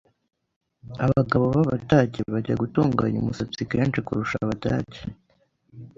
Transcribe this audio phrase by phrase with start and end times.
[1.05, 4.97] Abagabo b'Abadage bajya gutunganya umusatsi kenshi kurusha Abadage.
[4.99, 5.17] (caspian)